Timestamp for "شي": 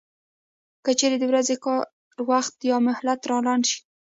3.71-3.79